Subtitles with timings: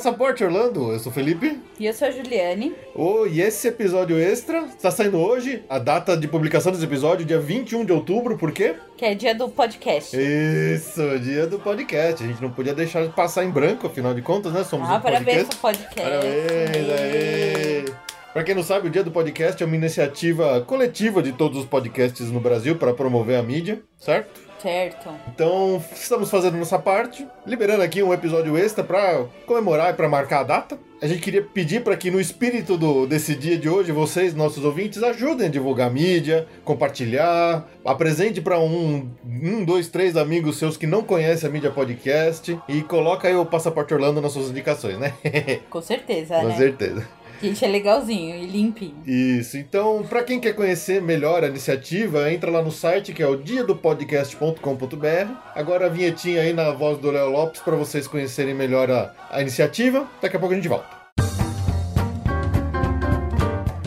[0.00, 0.92] Passaporte Orlando.
[0.92, 1.60] Eu sou o Felipe.
[1.78, 2.74] E eu sou a Juliane.
[2.94, 5.62] Oh, e esse episódio extra está saindo hoje.
[5.68, 8.76] A data de publicação desse episódio, dia 21 de outubro, por quê?
[8.96, 10.16] Que é dia do podcast.
[10.16, 12.24] Isso, dia do podcast.
[12.24, 14.64] A gente não podia deixar de passar em branco, afinal de contas, né?
[14.64, 15.56] Somos ah, um parabéns podcast.
[15.56, 16.00] pro podcast.
[16.00, 17.84] Parabéns, aê!
[18.32, 21.66] Pra quem não sabe, o Dia do Podcast é uma iniciativa coletiva de todos os
[21.66, 24.49] podcasts no Brasil para promover a mídia, certo?
[24.62, 25.08] Certo.
[25.34, 30.40] Então, estamos fazendo nossa parte, liberando aqui um episódio extra para comemorar e para marcar
[30.40, 30.78] a data.
[31.02, 34.62] A gente queria pedir para que, no espírito do, desse dia de hoje, vocês, nossos
[34.62, 40.76] ouvintes, ajudem a divulgar a mídia, compartilhar, apresente para um, um, dois, três amigos seus
[40.76, 44.98] que não conhecem a mídia podcast e coloca aí o Passaporte Orlando nas suas indicações,
[44.98, 45.14] né?
[45.70, 46.56] Com certeza, Com né?
[46.56, 47.08] certeza.
[47.42, 49.02] A gente é legalzinho e limpinho.
[49.06, 53.26] Isso, então, para quem quer conhecer melhor a iniciativa, entra lá no site que é
[53.26, 55.32] o diadopodcast.com.br.
[55.54, 59.40] Agora a vinhetinha aí na voz do Léo Lopes para vocês conhecerem melhor a, a
[59.40, 60.06] iniciativa.
[60.20, 61.00] Daqui a pouco a gente volta.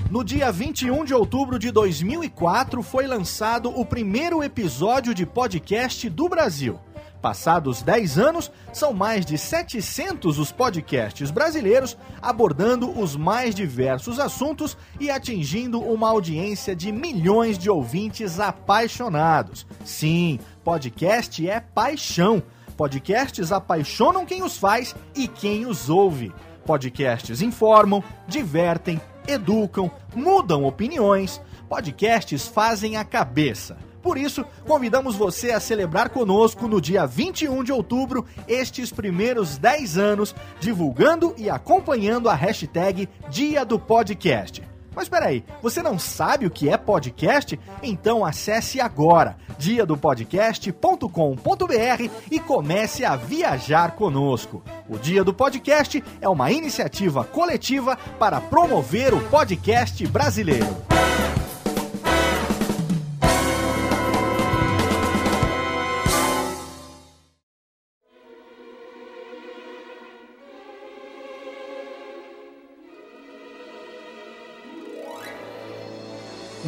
[0.09, 6.27] No dia 21 de outubro de 2004 foi lançado o primeiro episódio de podcast do
[6.27, 6.79] Brasil.
[7.23, 14.75] Passados 10 anos, são mais de 700 os podcasts brasileiros abordando os mais diversos assuntos
[14.99, 19.65] e atingindo uma audiência de milhões de ouvintes apaixonados.
[19.85, 22.43] Sim, podcast é paixão.
[22.75, 26.33] Podcasts apaixonam quem os faz e quem os ouve.
[26.65, 31.39] Podcasts informam, divertem, educam, mudam opiniões.
[31.69, 33.77] Podcasts fazem a cabeça.
[34.03, 39.97] Por isso, convidamos você a celebrar conosco no dia 21 de outubro estes primeiros 10
[39.97, 44.61] anos, divulgando e acompanhando a hashtag Dia do Podcast.
[44.93, 47.59] Mas peraí, você não sabe o que é podcast?
[47.81, 54.61] Então acesse agora diadopodcast.com.br e comece a viajar conosco.
[54.87, 60.92] O Dia do Podcast é uma iniciativa coletiva para promover o podcast brasileiro.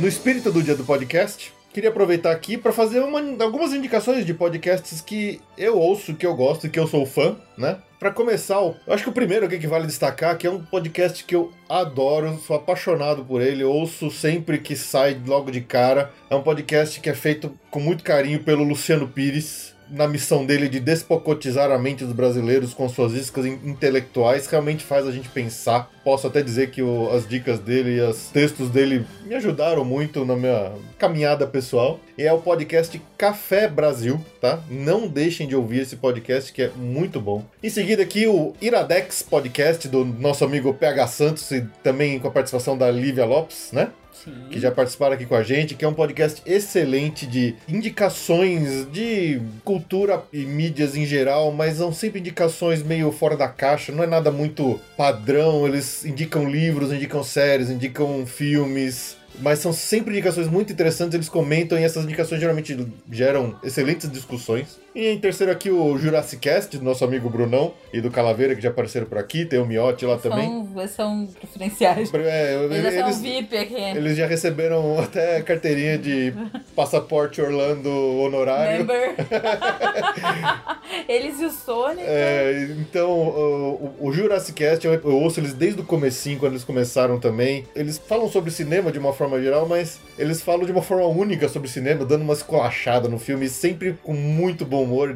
[0.05, 4.35] No espírito do dia do podcast, queria aproveitar aqui para fazer uma- algumas indicações de
[4.35, 7.79] podcasts que eu ouço, que eu gosto e que eu sou fã, né?
[7.99, 11.35] Para começar, eu acho que o primeiro que vale destacar que é um podcast que
[11.35, 16.11] eu adoro, sou apaixonado por ele, ouço sempre que sai logo de cara.
[16.29, 19.73] É um podcast que é feito com muito carinho pelo Luciano Pires.
[19.89, 24.83] Na missão dele de despocotizar a mente dos brasileiros com suas iscas in- intelectuais, realmente
[24.83, 25.89] faz a gente pensar.
[26.05, 30.23] Posso até dizer que o- as dicas dele e os textos dele me ajudaram muito
[30.23, 31.99] na minha caminhada pessoal.
[32.17, 34.59] E é o podcast Café Brasil, tá?
[34.69, 37.43] Não deixem de ouvir esse podcast que é muito bom.
[37.63, 42.31] Em seguida aqui o Iradex Podcast do nosso amigo PH Santos e também com a
[42.31, 43.89] participação da Lívia Lopes, né?
[44.23, 44.31] Sim.
[44.49, 49.41] que já participaram aqui com a gente, que é um podcast excelente de indicações de
[49.63, 54.07] cultura e mídias em geral, mas são sempre indicações meio fora da caixa, não é
[54.07, 60.73] nada muito padrão, eles indicam livros, indicam séries, indicam filmes, mas são sempre indicações muito
[60.73, 62.77] interessantes, eles comentam e essas indicações geralmente
[63.11, 64.79] geram excelentes discussões.
[64.95, 68.61] E em terceiro aqui o Jurassic Cast, do nosso amigo Brunão e do Calaveira, que
[68.61, 70.47] já apareceram por aqui, tem o Miotti lá também.
[70.73, 72.13] São, são preferenciais.
[72.13, 73.75] É, Eles, são eles, VIP aqui.
[73.75, 76.33] eles já receberam até carteirinha de
[76.73, 78.85] passaporte Orlando honorário.
[78.85, 79.15] Member.
[81.09, 82.01] Eles e o Sony.
[82.01, 87.19] É, então, o, o Jurassic Cast, eu, ouço eles desde o comecinho, quando eles começaram
[87.19, 87.65] também.
[87.75, 91.49] Eles falam sobre cinema de uma forma geral, mas eles falam de uma forma única
[91.49, 95.15] sobre cinema, dando uma esculachada no filme, sempre com muito bom humor,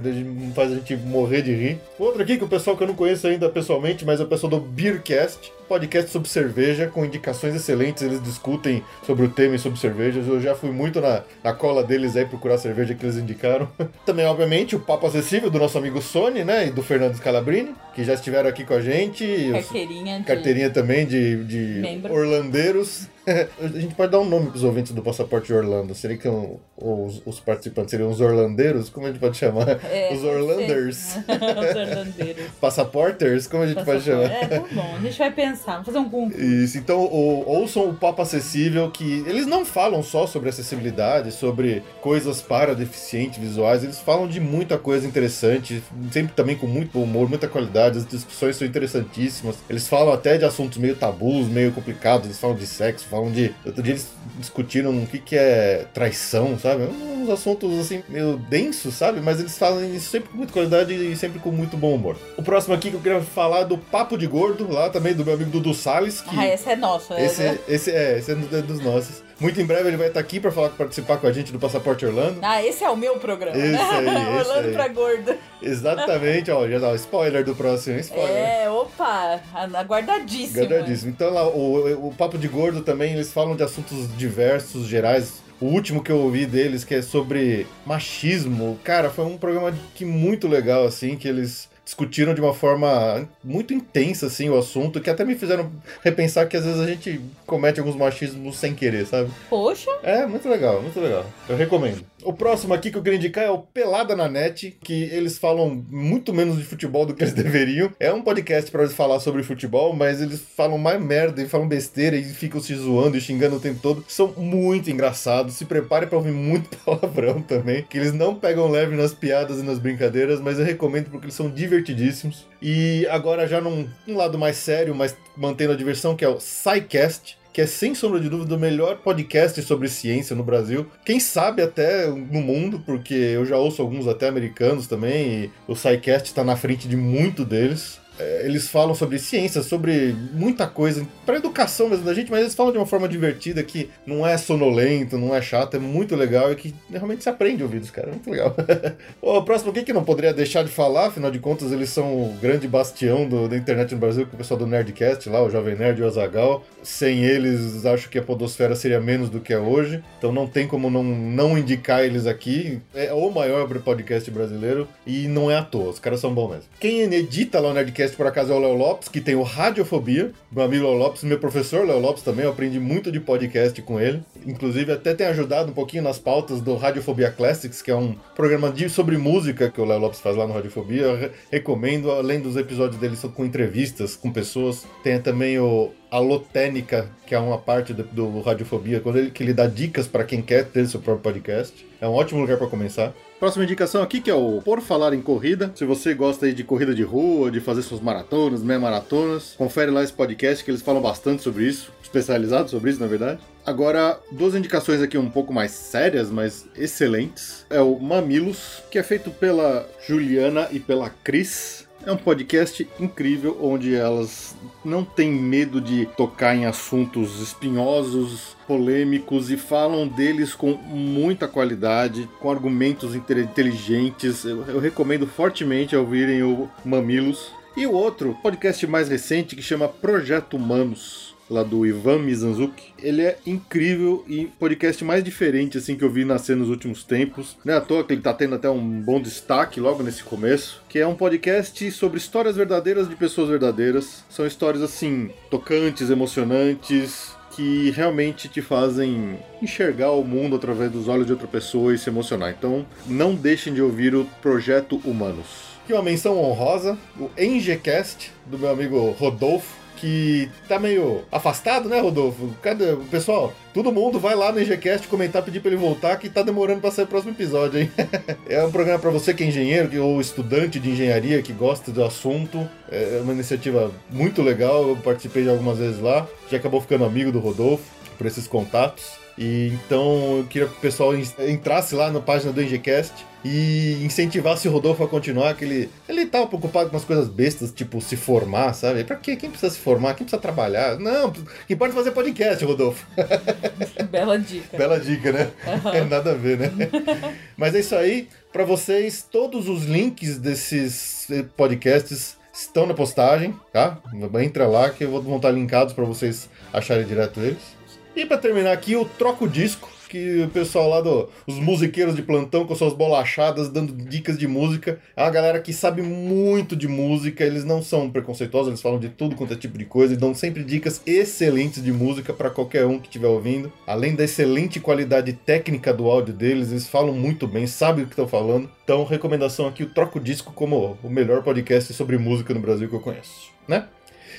[0.56, 1.80] faz a gente morrer de rir.
[1.98, 4.50] Outro aqui, que o pessoal que eu não conheço ainda pessoalmente, mas é o pessoal
[4.50, 8.02] do Beercast, podcast sobre cerveja, com indicações excelentes.
[8.04, 10.28] Eles discutem sobre o tema e sobre cervejas.
[10.28, 13.68] Eu já fui muito na, na cola deles aí procurar a cerveja que eles indicaram.
[14.06, 16.68] Também, obviamente, o papo acessível do nosso amigo Sony, né?
[16.68, 19.24] E do Fernando Scalabrini, que já estiveram aqui com a gente.
[19.24, 20.26] E os- Carteirinha de...
[20.26, 22.14] carteirinha também de, de Membro.
[22.14, 23.08] orlandeiros.
[23.62, 25.94] a gente pode dar um nome pros ouvintes do Passaporte de Orlando.
[25.96, 28.90] Seria que um- os, os participantes seriam os orlandeiros?
[28.90, 29.84] Como a gente pode chamar?
[29.84, 31.18] É, os Orlanders.
[31.30, 32.46] Os Orlandeiros.
[32.60, 33.48] Passaporters?
[33.48, 34.24] Como a gente pode chamar?
[34.32, 34.96] É, tá bom.
[34.96, 35.72] A gente vai pensar.
[35.74, 36.42] Vamos fazer um concurso.
[36.42, 41.84] Isso, então o, ouçam o Papo Acessível, que eles não falam só sobre acessibilidade, sobre
[42.02, 47.04] coisas para deficientes visuais, eles falam de muita coisa interessante, sempre também com muito bom
[47.04, 49.58] humor, muita qualidade, as discussões são interessantíssimas.
[49.70, 53.54] Eles falam até de assuntos meio tabus, meio complicados, eles falam de sexo, falam de.
[53.66, 54.08] Outro dia eles
[54.38, 56.84] discutiram o que, que é traição, sabe?
[56.84, 59.20] Uns assuntos assim, meio densos, sabe?
[59.22, 62.16] Mas eles falam isso sempre com muita qualidade e sempre com muito bom humor.
[62.38, 65.26] O próximo aqui que eu queria falar é do Papo de Gordo, lá também do
[65.26, 66.38] meu amigo Dudu Salles, que.
[66.40, 67.14] Ah, esse é nosso.
[67.14, 69.24] é- Esse, esse é, esse é dos nossos.
[69.40, 72.06] Muito em breve ele vai estar aqui para falar, participar com a gente do Passaporte
[72.06, 72.40] Orlando.
[72.42, 73.80] Ah, esse é o meu programa, Esse né?
[73.92, 74.74] aí, Orlando aí.
[74.74, 75.36] pra gordo.
[75.62, 78.36] Exatamente, ó, já dá o spoiler do próximo, spoiler.
[78.36, 79.40] É, opa,
[79.76, 80.68] aguardadíssimo.
[80.68, 81.12] Gadadíssimo.
[81.12, 85.42] Então lá, o, o Papo de Gordo também, eles falam de assuntos diversos, gerais.
[85.62, 90.06] O último que eu ouvi deles, que é sobre machismo, cara, foi um programa que
[90.06, 95.10] muito legal, assim, que eles discutiram de uma forma muito intensa, assim, o assunto, que
[95.10, 95.72] até me fizeram
[96.04, 99.32] repensar que às vezes a gente comete alguns machismos sem querer, sabe?
[99.50, 101.26] Poxa, É, muito legal, muito legal.
[101.48, 102.06] Eu recomendo.
[102.22, 105.84] O próximo aqui que eu queria indicar é o Pelada na Net, que eles falam
[105.90, 107.90] muito menos de futebol do que eles deveriam.
[108.00, 111.68] É um podcast pra eles falar sobre futebol, mas eles falam mais merda e falam
[111.68, 114.04] besteira e ficam se zoando e xingando o tempo todo.
[114.08, 115.56] São muito engraçados.
[115.56, 119.64] Se prepare pra ouvir muito palavrão também, que eles não pegam leve nas piadas e
[119.64, 121.50] nas brincadeiras, mas eu recomendo porque eles são
[121.80, 122.46] divertidíssimos.
[122.62, 126.40] E agora já num um lado mais sério, mas mantendo a diversão, que é o
[126.40, 130.86] SciCast que é sem sombra de dúvida o melhor podcast sobre ciência no Brasil.
[131.04, 135.76] Quem sabe até no mundo, porque eu já ouço alguns até americanos também, e o
[135.76, 138.00] SciCast está na frente de muito deles.
[138.20, 142.56] É, Eles falam sobre ciência, sobre muita coisa, para educação mesmo da gente, mas eles
[142.56, 146.52] falam de uma forma divertida que não é sonolento, não é chato, é muito legal
[146.52, 148.56] e que realmente se aprende a ouvir dos caras, é muito legal.
[149.22, 152.38] o próximo aqui que não poderia deixar de falar, afinal de contas eles são o
[152.42, 155.76] grande bastião do- da internet no Brasil, que o pessoal do Nerdcast lá, o Jovem
[155.76, 156.66] Nerd e o Azagal.
[156.84, 160.66] Sem eles, acho que a Podosfera seria menos do que é hoje, então não tem
[160.68, 162.80] como não, não indicar eles aqui.
[162.94, 166.66] É o maior podcast brasileiro e não é à toa, os caras são bons mesmo.
[166.80, 170.32] Quem edita lá o Nerdcast, por acaso, é o Léo Lopes, que tem o Radiofobia.
[170.52, 174.00] Meu amigo Léo Lopes, meu professor Léo Lopes também, eu aprendi muito de podcast com
[174.00, 174.22] ele.
[174.46, 178.72] Inclusive, até tem ajudado um pouquinho nas pautas do Radiofobia Classics, que é um programa
[178.72, 181.02] de, sobre música que o Léo Lopes faz lá no Radiofobia.
[181.04, 184.86] Eu re- recomendo, além dos episódios dele com entrevistas com pessoas.
[185.04, 189.54] Tem também o Alotênica, que é uma parte do, do Radiofobia, quando ele, que ele
[189.54, 191.86] dá dicas para quem quer ter seu próprio podcast.
[192.02, 193.14] É um ótimo lugar para começar.
[193.40, 195.72] Próxima indicação aqui que é o Por Falar em Corrida.
[195.76, 199.92] Se você gosta aí de corrida de rua, de fazer suas maratonas, meia maratonas, confere
[199.92, 203.40] lá esse podcast que eles falam bastante sobre isso, especializado sobre isso, na verdade.
[203.66, 207.66] Agora, duas indicações aqui um pouco mais sérias, mas excelentes.
[207.70, 211.88] É o Mamilos, que é feito pela Juliana e pela Cris.
[212.06, 219.52] É um podcast incrível onde elas não têm medo de tocar em assuntos espinhosos, polêmicos
[219.52, 224.46] e falam deles com muita qualidade, com argumentos inte- inteligentes.
[224.46, 227.52] Eu, eu recomendo fortemente ouvirem o Mamilos.
[227.76, 232.94] E o outro, podcast mais recente que chama Projeto Humanos lá do Ivan Mizanzuki.
[233.02, 237.58] Ele é incrível e podcast mais diferente assim que eu vi nascer nos últimos tempos.
[237.66, 240.82] Não é à toa que ele tá tendo até um bom destaque logo nesse começo,
[240.88, 244.24] que é um podcast sobre histórias verdadeiras de pessoas verdadeiras.
[244.30, 251.26] São histórias assim tocantes, emocionantes, que realmente te fazem enxergar o mundo através dos olhos
[251.26, 252.56] de outra pessoa e se emocionar.
[252.58, 255.70] Então, não deixem de ouvir o Projeto Humanos.
[255.84, 262.00] Aqui uma menção honrosa, o NGCast, do meu amigo Rodolfo, que tá meio afastado, né,
[262.00, 262.50] Rodolfo?
[262.62, 262.96] Cadê?
[263.12, 266.82] Pessoal, todo mundo vai lá no NGCast comentar, pedir pra ele voltar, que tá demorando
[266.82, 267.92] pra sair o próximo episódio, hein?
[268.48, 272.04] é um programa pra você que é engenheiro ou estudante de engenharia, que gosta do
[272.04, 272.68] assunto.
[272.92, 276.26] É uma iniciativa muito legal, eu participei de algumas vezes lá.
[276.50, 277.84] Já acabou ficando amigo do Rodolfo
[278.18, 279.19] por esses contatos.
[279.42, 283.98] E então eu queria que o pessoal en- entrasse lá na página do NGCast e
[284.04, 288.02] incentivasse o Rodolfo a continuar, que ele, ele tá preocupado com as coisas bestas, tipo
[288.02, 289.06] se formar, sabe?
[289.06, 289.38] Pra quê?
[289.38, 290.14] Quem precisa se formar?
[290.16, 291.00] Quem precisa trabalhar?
[291.00, 291.32] Não,
[291.70, 293.08] importa é fazer podcast, Rodolfo.
[294.12, 294.78] bela dica.
[294.78, 295.50] Bela dica, né?
[295.94, 296.72] É nada a ver, né?
[297.56, 298.28] Mas é isso aí.
[298.52, 304.00] Pra vocês, todos os links desses eh, podcasts estão na postagem, tá?
[304.44, 307.79] Entra lá que eu vou montar linkados para vocês acharem direto eles.
[308.16, 312.24] E para terminar aqui, o Troco Disco, que o pessoal lá do os musiqueiros de
[312.24, 315.00] plantão com suas bolachadas dando dicas de música.
[315.16, 319.10] É uma galera que sabe muito de música, eles não são preconceituosos, eles falam de
[319.10, 322.86] tudo quanto é tipo de coisa e dão sempre dicas excelentes de música para qualquer
[322.86, 323.72] um que estiver ouvindo.
[323.86, 328.14] Além da excelente qualidade técnica do áudio deles, eles falam muito bem, sabem o que
[328.14, 328.70] estão falando.
[328.84, 332.96] Então, recomendação aqui, o Troco Disco como o melhor podcast sobre música no Brasil que
[332.96, 333.86] eu conheço, né?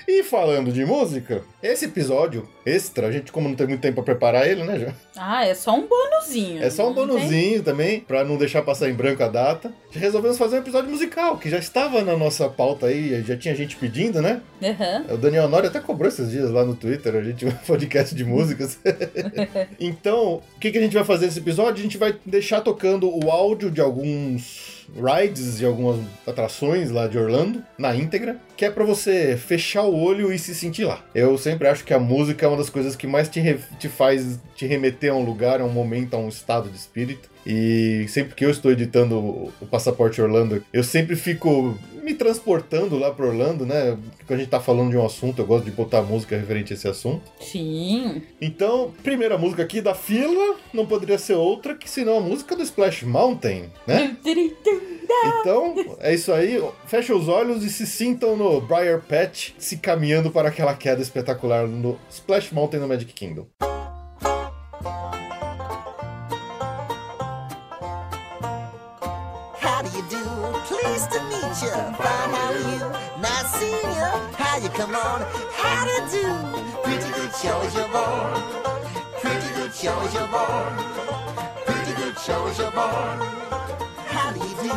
[0.07, 4.15] E falando de música, esse episódio extra, a gente como não tem muito tempo pra
[4.15, 4.95] preparar ele, né, já?
[5.17, 6.63] Ah, é só um bonuzinho.
[6.63, 9.73] É só um bonuzinho também, pra não deixar passar em branco a data.
[9.91, 13.77] Resolvemos fazer um episódio musical, que já estava na nossa pauta aí, já tinha gente
[13.77, 14.41] pedindo, né?
[14.63, 15.05] Aham.
[15.15, 18.25] O Daniel Nori até cobrou esses dias lá no Twitter, a gente um podcast de
[18.25, 18.79] músicas.
[19.79, 21.81] então, o que, que a gente vai fazer nesse episódio?
[21.81, 27.19] A gente vai deixar tocando o áudio de alguns rides, de algumas atrações lá de
[27.19, 31.05] Orlando, na íntegra, que é pra você fechar o olho e se sentir lá.
[31.15, 34.39] Eu sempre acho que a música é uma das coisas que mais te, te faz
[34.55, 37.31] te remeter a um lugar, a um momento, a um estado de espírito.
[37.47, 43.11] E sempre que eu estou editando o Passaporte Orlando, eu sempre fico me transportando lá
[43.13, 43.97] para Orlando, né?
[44.27, 46.77] Quando a gente tá falando de um assunto, eu gosto de botar música referente a
[46.77, 47.23] esse assunto.
[47.41, 48.23] Sim.
[48.41, 52.63] Então, primeira música aqui da fila, não poderia ser outra que senão a música do
[52.63, 54.17] Splash Mountain, né?
[55.41, 56.63] Então, é isso aí.
[56.87, 61.67] Fecha os olhos e se sintam no Briar Patch, se caminhando para aquela queda espetacular
[61.67, 63.47] no Splash Mountain no Magic Kingdom.
[74.63, 74.69] You.
[74.71, 75.23] Come on?
[75.53, 76.25] How to do?
[76.83, 78.43] Pretty good show as you're born.
[79.21, 80.73] Pretty good show as you're born.
[81.65, 83.19] Pretty good show as you're born.
[84.13, 84.77] How do you do?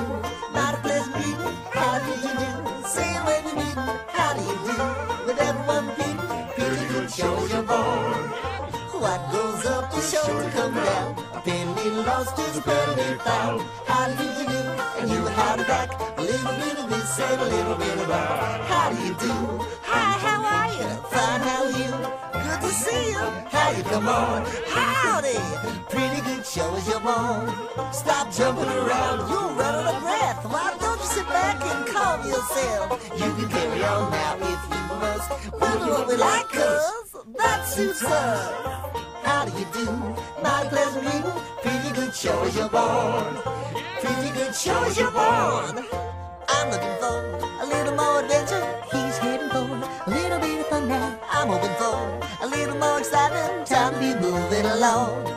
[0.54, 1.56] Not a pleasant meeting.
[1.72, 2.88] How do you do?
[2.88, 3.76] Say when you meet.
[4.08, 5.26] How do you do?
[5.28, 6.48] With everyone beating.
[6.56, 8.63] Pretty good show as you're born.
[9.04, 11.12] What goes up the to come down.
[11.36, 13.62] A penny lost is a penny found.
[13.86, 14.62] How do you do?
[14.98, 15.92] And you how to back.
[16.18, 18.62] A little bit of this and a little bit of that.
[18.62, 19.34] How do you do?
[19.92, 20.88] Hi, how are you?
[21.12, 21.92] Fine, how are you?
[22.48, 23.26] Good to see you.
[23.52, 24.46] How you come on?
[24.72, 25.36] Howdy.
[25.90, 27.52] Pretty good show as you're born.
[27.92, 29.20] Stop jumping around.
[29.30, 30.46] You're running a breath.
[30.48, 33.04] Why don't you sit back and calm yourself?
[33.20, 36.84] You can carry on now if you We'll do what like, cuz
[37.38, 38.40] that suits us.
[39.24, 39.88] How do you do?
[40.44, 41.38] A pleasant meeting.
[41.62, 43.36] Pretty good show as you're born.
[44.00, 45.86] Pretty good show as you're born.
[46.48, 47.16] I'm looking for
[47.64, 48.66] a little more adventure.
[48.94, 49.66] He's heading for
[50.08, 51.20] a little bit of fun now.
[51.30, 51.98] I'm hoping for
[52.46, 53.68] a little more excitement.
[53.68, 55.28] Time to be moving along.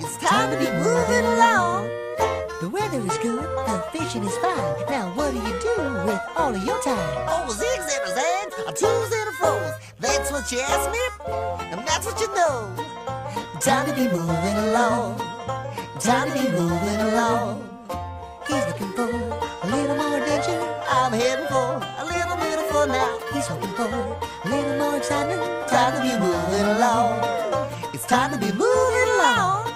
[0.00, 1.88] It's time to be moving along.
[2.60, 4.74] The weather is good, the fishing is fine.
[4.88, 5.76] Now what do you do
[6.06, 7.14] with all of your time?
[7.32, 8.02] Oh, zigs and
[10.42, 10.98] Asked me,
[11.70, 12.74] and that's what you know.
[13.60, 15.16] Time to be moving along.
[16.00, 17.62] Time to be moving along.
[18.48, 20.60] He's looking for a little more adventure.
[20.90, 23.18] I'm heading for a little bit of fun now.
[23.32, 25.68] He's hoping for a little more excitement.
[25.68, 27.20] Time to be moving along.
[27.94, 29.72] It's time to be moving along.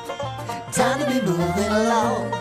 [0.72, 2.32] Time to be moving along.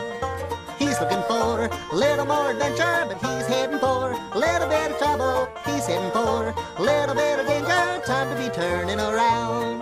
[0.80, 4.98] He's looking for a little more adventure, but he's heading for a little bit of
[4.98, 5.48] trouble.
[5.64, 7.75] He's heading for a little bit of danger.
[8.06, 9.82] Time to be turning around.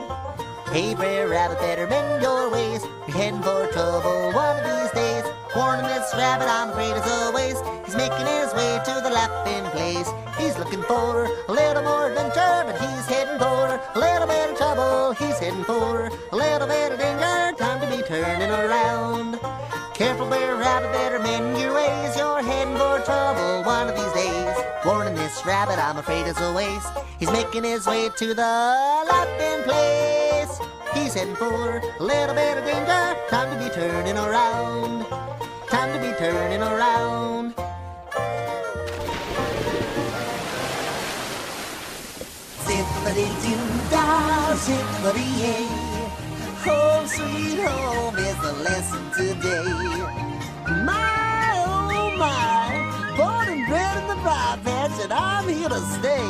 [0.72, 2.82] Hey, Brer Rabbit, better mend your ways.
[3.06, 5.26] You're heading for trouble one of these days.
[5.54, 7.66] Warning this rabbit, I'm afraid is a waste.
[7.84, 10.08] He's making his way to the laughing place.
[10.40, 14.58] He's looking for a little more adventure, but he's heading for a little bit of
[14.58, 15.12] trouble.
[15.20, 17.58] He's heading for a little bit of danger.
[17.58, 19.38] Time to be turning around.
[19.94, 22.16] Careful, Bear Rabbit, better mend your ways.
[22.16, 24.03] You're heading for trouble one of these days.
[25.66, 26.92] Rabbit, I'm afraid is a waste.
[27.20, 28.54] He's making his way to the
[29.12, 30.60] laughing place.
[30.94, 33.16] He's heading for a little bit of danger.
[33.30, 35.06] Time to be turning around.
[35.70, 37.54] Time to be turning around.
[46.66, 49.64] Home oh, sweet home is the lesson today.
[50.86, 51.33] My
[55.64, 56.28] here to stay.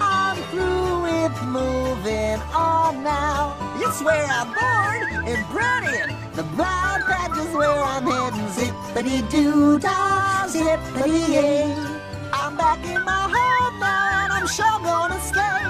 [0.00, 3.56] I'm through with moving on now.
[3.80, 6.16] It's where I'm born and bred in.
[6.34, 8.48] The briar patch is where I'm heading.
[8.56, 11.74] Zippity doo dah, zippity yay.
[12.32, 15.64] I'm back in my home now, and I'm sure gonna stay.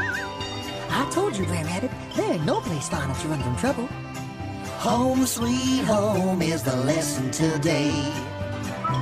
[0.90, 3.88] I told you, Brer Rabbit, there ain't no place fine if you run from trouble.
[4.88, 8.12] Home sweet home is the lesson today.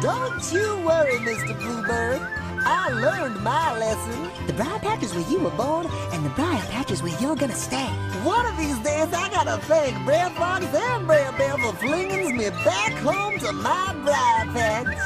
[0.02, 1.58] Don't you worry, Mr.
[1.58, 2.43] Bluebird.
[2.66, 4.30] I learned my lesson.
[4.46, 7.36] The briar patch is where you were born, and the briar patch is where you're
[7.36, 7.88] gonna stay.
[8.24, 12.50] One of these days, I gotta thank Brer Fox and Brer Bear for flinging me
[12.64, 14.96] back home to my briar patch.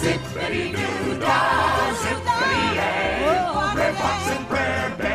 [0.00, 3.76] Zippity-doo-dah, zippity-yay.
[3.76, 5.09] Red Fox and Brer Bear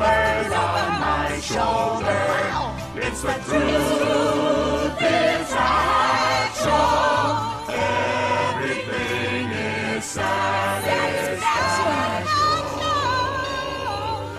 [0.00, 2.20] shoulders, on my shoulder.
[2.96, 6.88] It's the truth It's actual.
[8.48, 11.36] Everything is satisfactual.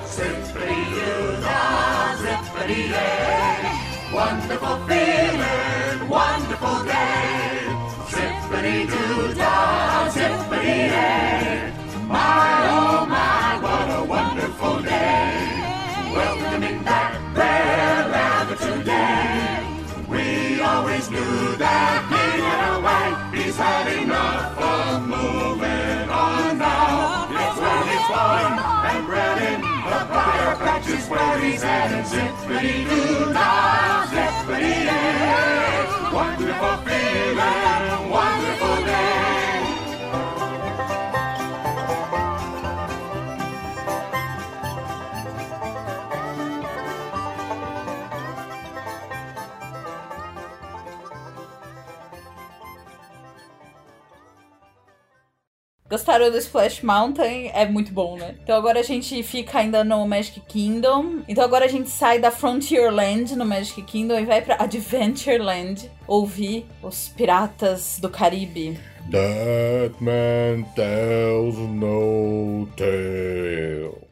[0.05, 1.15] Simply you
[1.45, 1.61] the
[2.21, 2.83] zippity
[4.13, 7.69] Wonderful feeling, wonderful day.
[8.09, 9.90] Zippity doo dah.
[31.51, 38.00] He's had a zippity-doo-dah, zippity-yay, wonderful feeling.
[55.91, 57.51] Gostaram do Splash Mountain?
[57.53, 58.35] É muito bom, né?
[58.41, 61.19] Então agora a gente fica ainda no Magic Kingdom.
[61.27, 66.65] Então agora a gente sai da Frontierland no Magic Kingdom e vai pra Adventureland ouvir
[66.81, 68.79] os Piratas do Caribe.
[69.11, 74.10] That man tells no tale.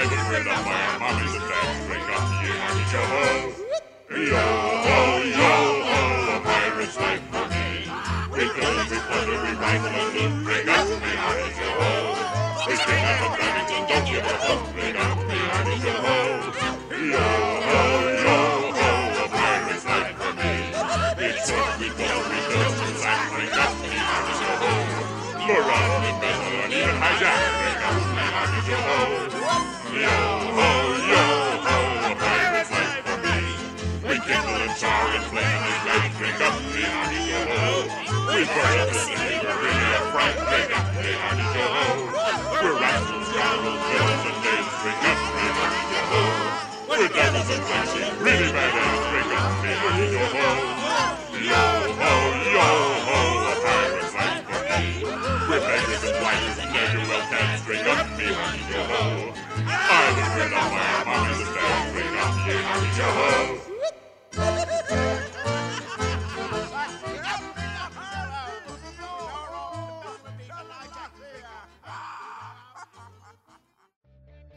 [0.00, 1.36] I mommy's
[1.84, 2.56] drink up to you,
[4.32, 5.52] Yo, ho, yo,
[5.84, 6.00] ho,
[6.32, 7.84] a pirate's life for me.
[8.32, 12.16] We go, we plunder, we rifle, and loot, bring up me, Marty Joe.
[12.64, 16.00] We stand up a and don't you ever hope, bring up me, Marty Joe.
[16.96, 17.26] Yo,
[17.68, 17.80] ho,
[18.24, 18.36] yo,
[18.72, 18.88] ho,
[19.20, 20.52] a pirate's life for me.
[21.28, 24.64] It's what we go, we build, and laugh, bring up me, Marty Joe.
[25.44, 29.69] Lure on, embezzle, and even hijack, bring up.
[29.90, 29.98] We
[38.46, 42.06] burn up the city, we're really a fright, bring up the honey go home.
[42.54, 45.82] We're rascals, scoundrels, villains, and knaves, bring up the honey.
[46.88, 50.22] We're devils and classy, really badass, bring up the honey go.
[51.50, 51.64] Yo
[51.98, 52.14] ho,
[52.54, 52.68] yo
[53.10, 53.39] ho.
[55.10, 56.40] Repetitive and white
[56.72, 59.34] there you can't string up me your you go.
[59.66, 61.50] I was bred on my mommy's and
[61.90, 62.82] straight up you when
[64.94, 64.99] you.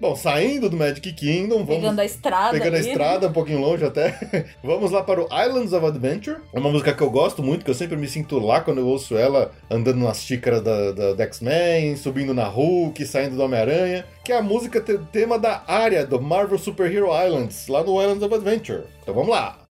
[0.04, 1.76] Bom, saindo do Magic Kingdom, vamos.
[1.82, 2.52] Pegando a estrada.
[2.52, 2.90] Pegando a ali.
[2.90, 4.20] estrada, um pouquinho longe até.
[4.62, 6.40] Vamos lá para o Islands of Adventure.
[6.52, 8.88] É uma música que eu gosto muito, que eu sempre me sinto lá quando eu
[8.88, 14.04] ouço ela andando nas xícaras da, da, da X-Men, subindo na Hulk, saindo do Homem-Aranha.
[14.26, 18.02] Que é a música te- tema da área do Marvel Super Hero Islands, lá no
[18.02, 18.84] Islands of Adventure.
[19.02, 19.63] Então vamos lá.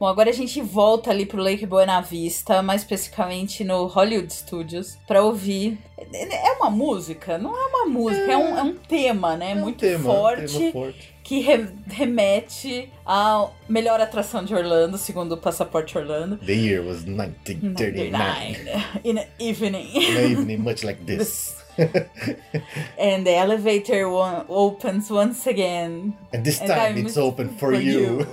[0.00, 4.96] Bom, agora a gente volta ali pro Lake Buena Vista, mais especificamente no Hollywood Studios,
[5.06, 5.76] pra ouvir.
[6.10, 7.36] É uma música?
[7.36, 9.50] Não é uma música, é, um, é um tema, né?
[9.52, 10.56] É um Muito tema, forte.
[10.56, 11.14] um tema forte.
[11.22, 16.38] que re- remete à melhor atração de Orlando, segundo o Passaporte Orlando.
[16.38, 18.10] The year was 1939.
[18.10, 19.90] 99 in an evening.
[19.94, 21.59] In an evening much like this.
[22.98, 26.16] And the elevator one opens once again.
[26.32, 28.26] And this And time I'm it's open for, for you.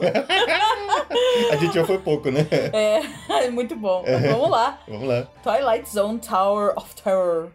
[1.52, 2.46] A gente já foi pouco, né?
[2.74, 3.02] É,
[3.46, 4.04] é muito bom.
[4.04, 4.80] Vamos lá.
[4.88, 5.28] Vamos lá.
[5.44, 7.52] Twilight Zone Tower of Terror.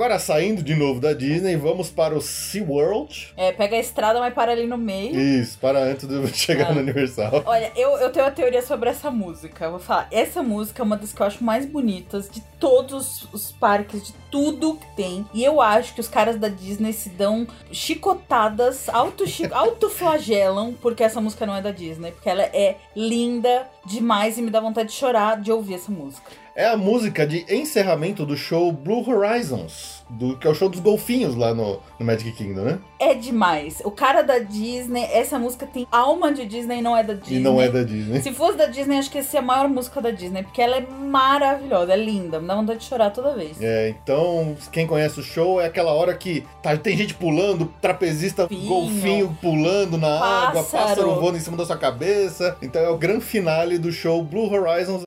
[0.00, 3.34] Agora saindo de novo da Disney, vamos para o SeaWorld.
[3.36, 5.14] É, pega a estrada, mas para ali no meio.
[5.20, 6.72] Isso, para antes de chegar Ah.
[6.72, 7.42] no Universal.
[7.44, 9.66] Olha, eu, eu tenho uma teoria sobre essa música.
[9.66, 13.28] Eu vou falar, essa música é uma das que eu acho mais bonitas de todos
[13.30, 15.26] os parques, de tudo que tem.
[15.34, 21.20] E eu acho que os caras da Disney se dão chicotadas, auto autoflagelam, porque essa
[21.20, 22.10] música não é da Disney.
[22.12, 26.30] Porque ela é linda demais e me dá vontade de chorar de ouvir essa música.
[26.54, 30.80] É a música de encerramento do show Blue Horizons, do, que é o show dos
[30.80, 32.78] golfinhos lá no, no Magic Kingdom, né?
[32.98, 33.80] É demais.
[33.84, 37.36] O cara da Disney, essa música tem alma de Disney e não é da Disney.
[37.36, 38.20] E não é da Disney.
[38.20, 40.76] Se fosse da Disney, acho que essa é a maior música da Disney, porque ela
[40.76, 43.56] é maravilhosa, é linda, me dá vontade de chorar toda vez.
[43.60, 48.48] É, então, quem conhece o show é aquela hora que tá- tem gente pulando, trapezista,
[48.48, 48.68] Pinho.
[48.68, 50.84] golfinho pulando na água, Pássaro.
[50.88, 52.56] pássaro voando em cima da sua cabeça.
[52.60, 55.02] Então é o grande finale do show Blue Horizons.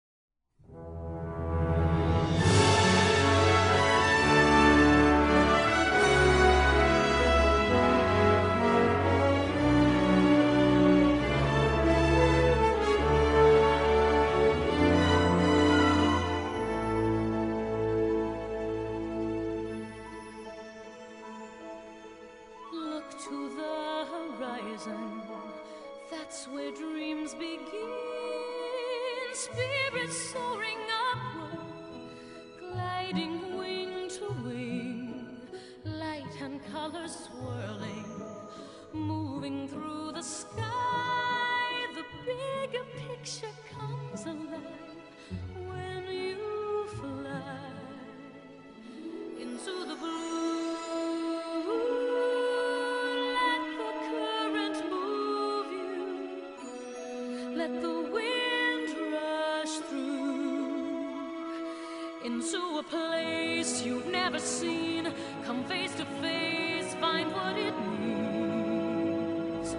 [62.43, 65.07] Into a place you've never seen.
[65.45, 69.75] Come face to face, find what it means.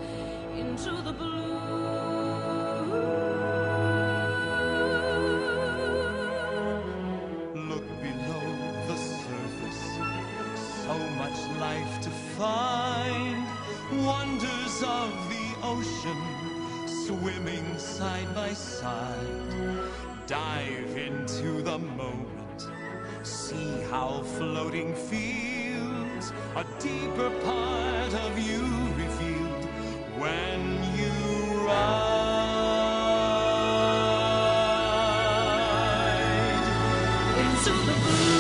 [0.57, 1.55] Into the blue.
[7.71, 8.47] Look below
[8.89, 9.85] the surface.
[10.85, 13.45] So much life to find.
[14.05, 16.34] Wonders of the ocean
[17.07, 19.19] swimming side by side.
[20.27, 22.69] Dive into the moment,
[23.23, 26.33] see how floating feels.
[26.57, 28.63] A deeper part of you
[29.03, 29.65] revealed
[30.23, 30.61] when
[30.99, 31.13] you
[31.67, 32.25] ride.
[37.43, 38.34] Into the blue.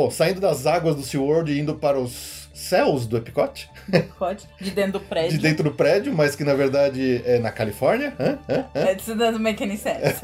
[0.00, 3.68] Bom, saindo das águas do SeaWorld e indo para os céus do Epcot?
[3.92, 5.32] Epcot, de dentro do prédio.
[5.32, 8.14] De dentro do prédio, mas que na verdade é na Califórnia.
[8.18, 8.38] Hã?
[8.48, 8.64] Hã?
[8.74, 8.84] Hã?
[8.86, 10.22] It doesn't make any sense.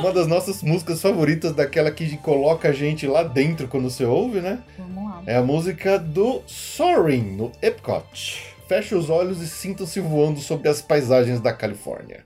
[0.00, 4.40] Uma das nossas músicas favoritas, daquela que coloca a gente lá dentro quando você ouve,
[4.40, 4.60] né?
[4.78, 5.22] Vamos lá.
[5.26, 8.54] É a música do Soaring, no Epcot.
[8.66, 12.24] Feche os olhos e sintam-se voando sobre as paisagens da Califórnia.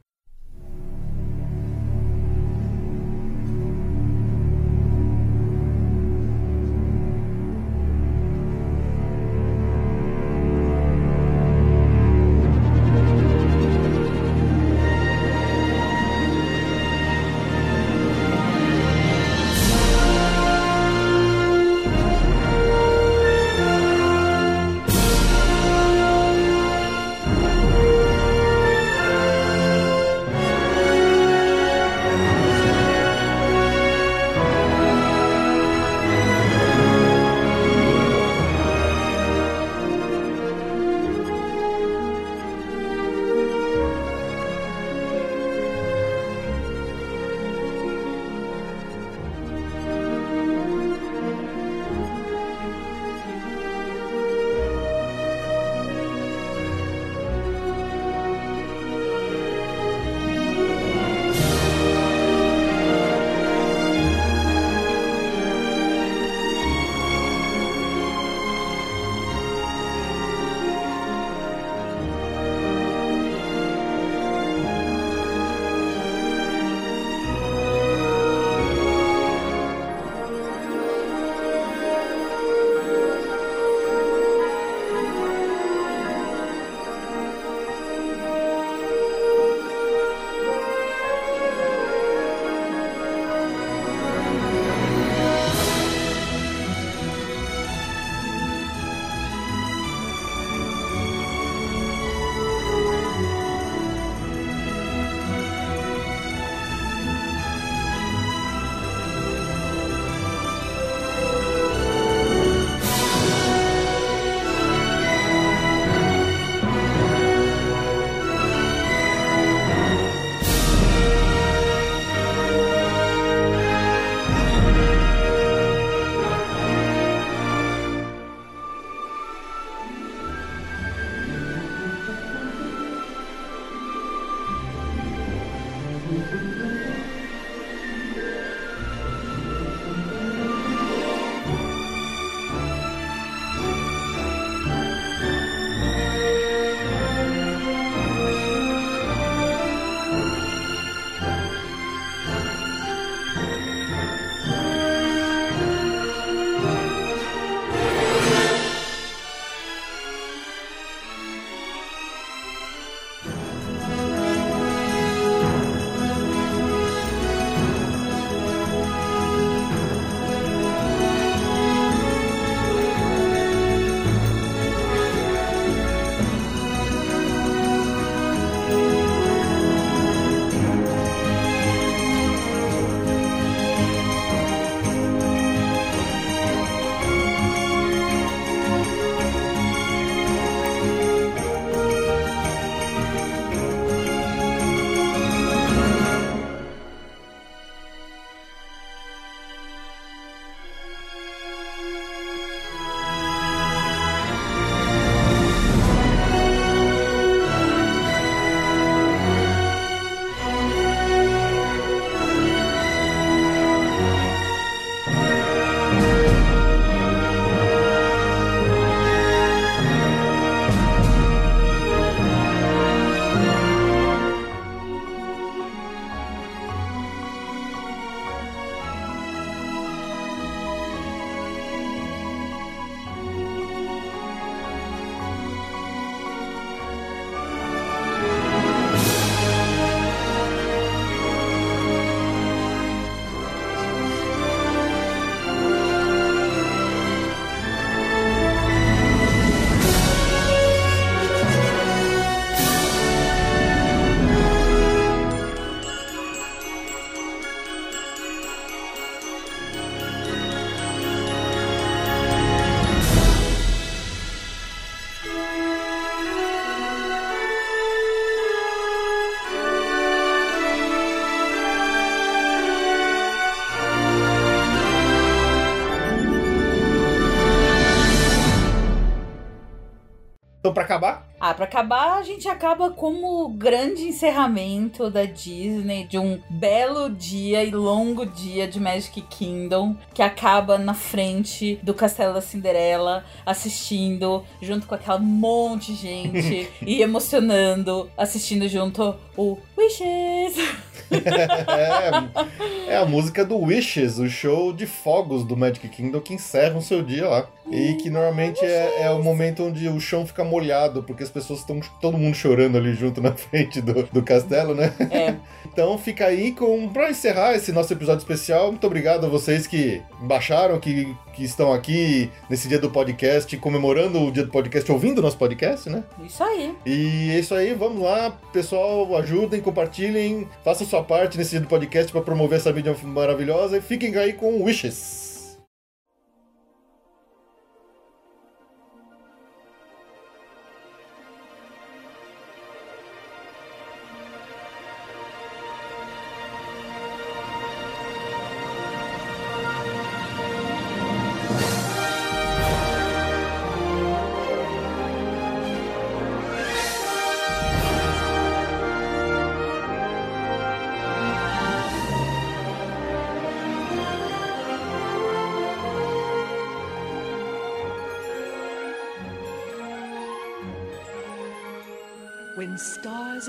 [281.70, 287.70] Acabar, a gente acaba como o grande encerramento da Disney de um belo dia e
[287.70, 294.88] longo dia de Magic Kingdom, que acaba na frente do Castelo da Cinderela, assistindo junto
[294.88, 300.89] com aquela monte de gente e emocionando, assistindo junto o Wishes.
[302.88, 306.78] é, é a música do Wishes, o show de fogos do Magic Kingdom que encerra
[306.78, 307.48] o seu dia lá.
[307.70, 311.60] E que normalmente é, é o momento onde o chão fica molhado, porque as pessoas
[311.60, 314.92] estão todo mundo chorando ali junto na frente do, do castelo, né?
[315.10, 315.34] É.
[315.72, 318.68] Então fica aí com pra encerrar esse nosso episódio especial.
[318.68, 324.20] Muito obrigado a vocês que baixaram, que, que estão aqui nesse dia do podcast, comemorando
[324.20, 326.02] o dia do podcast, ouvindo o nosso podcast, né?
[326.24, 326.74] Isso aí.
[326.84, 332.20] E é isso aí, vamos lá, pessoal, ajudem, compartilhem, façam sua parte nesse podcast para
[332.22, 335.29] promover essa mídia maravilhosa e fiquem aí com Wishes.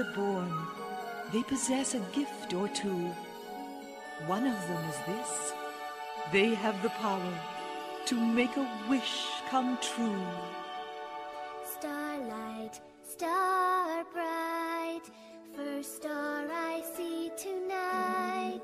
[0.02, 0.52] Are born,
[1.32, 3.12] they possess a gift or two.
[4.26, 5.54] One of them is this
[6.32, 7.34] they have the power
[8.06, 10.26] to make a wish come true.
[11.80, 15.02] Starlight, star bright,
[15.56, 18.62] first star I see tonight.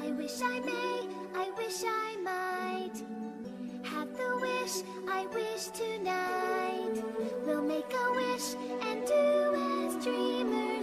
[0.00, 2.96] I wish I may, I wish I might
[3.84, 7.02] have the wish I wish tonight.
[7.44, 9.54] We'll make a wish and do
[9.86, 10.77] as dreamers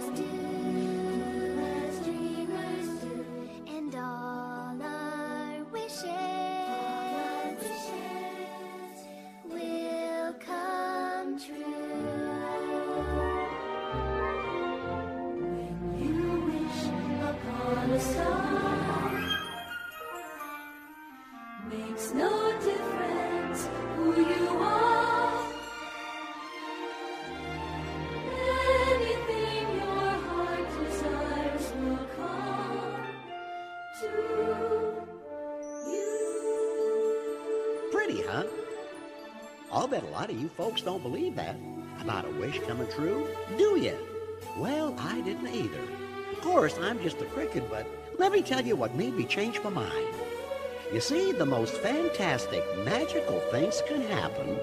[40.16, 41.56] lot of you folks don't believe that
[42.00, 43.94] about a wish coming true, do you?
[44.56, 45.82] Well, I didn't either.
[46.32, 47.86] Of course, I'm just a cricket, but
[48.18, 50.14] let me tell you what made me change my mind.
[50.90, 54.58] You see, the most fantastic, magical things can happen,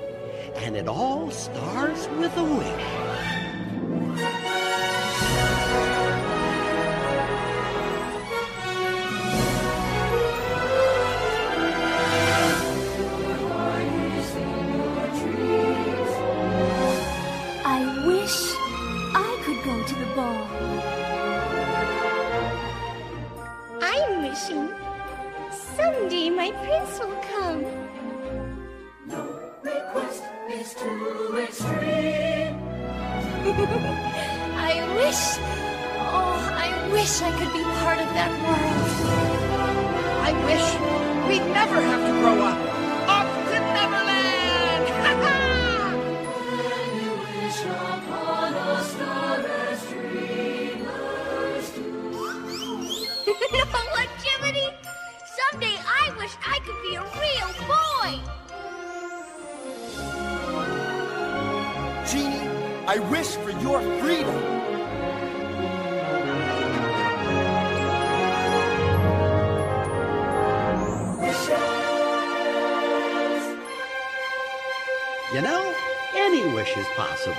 [0.55, 3.42] and it all starts with a wish.
[40.63, 40.75] Wish
[41.27, 42.57] we'd never have to grow up.
[43.17, 44.85] Up to Neverland!
[47.01, 51.85] You wish upon a star as dreamers do.
[53.53, 54.67] no, Jiminy?
[55.37, 58.11] Someday I wish I could be a real boy.
[62.09, 62.47] Genie,
[62.87, 64.62] I wish for your freedom.
[75.33, 75.73] You know,
[76.15, 77.35] any wish is possible.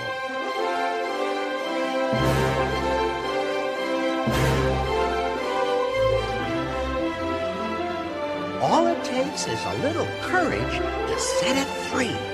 [8.61, 12.34] All it takes is a little courage to set it free.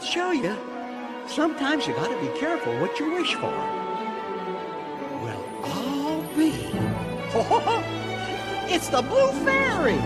[0.00, 0.56] To show you,
[1.26, 3.50] sometimes you gotta be careful what you wish for.
[5.22, 6.52] Well, I'll be.
[8.72, 9.98] it's the Blue Fairy!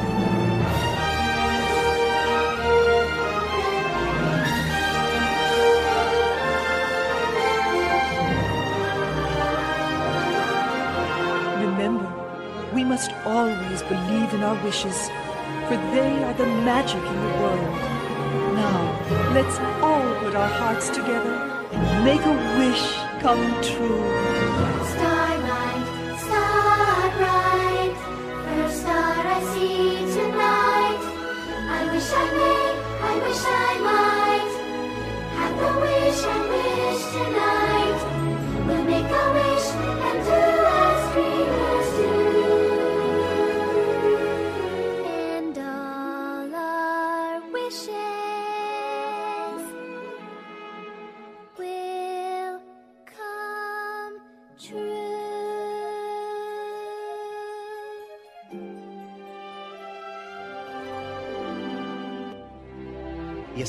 [11.66, 15.08] Remember, we must always believe in our wishes,
[15.68, 17.91] for they are the magic in the world.
[19.34, 21.32] Let's all put our hearts together
[21.72, 22.84] and make a wish
[23.22, 24.04] come true.
[24.92, 25.86] Starlight,
[26.26, 27.96] starbright,
[28.44, 31.02] first star I see tonight.
[31.76, 32.62] I wish I may,
[33.08, 34.52] I wish I might
[35.38, 37.81] have the wish and wish tonight.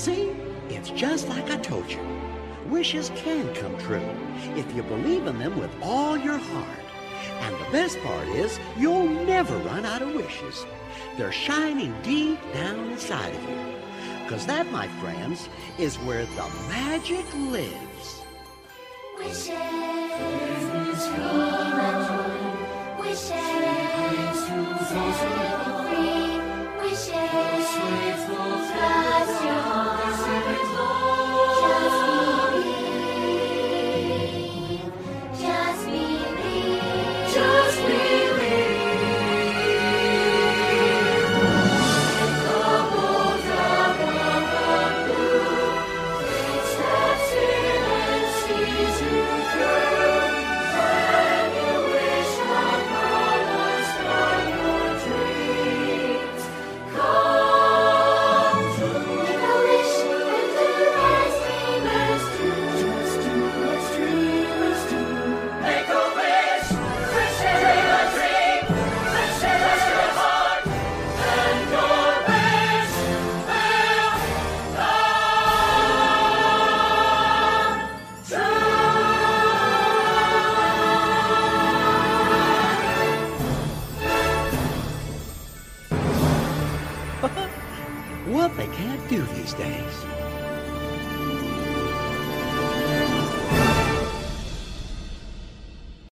[0.03, 0.35] See,
[0.67, 1.99] it's just like I told you.
[2.67, 4.09] Wishes can come true
[4.57, 6.79] if you believe in them with all your heart.
[7.43, 10.65] And the best part is, you'll never run out of wishes.
[11.15, 13.55] They're shining deep down inside of you.
[14.23, 15.47] Because that, my friends,
[15.79, 18.23] is where the magic lives.
[19.19, 22.43] Wishes, dream and joy.
[22.99, 23.29] Wishes,
[24.89, 25.15] set
[25.87, 26.13] free.
[26.13, 26.22] Wishes,
[27.33, 30.03] Sweet full passion.